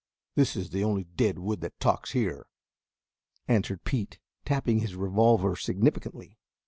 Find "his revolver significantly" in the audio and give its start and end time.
4.79-6.39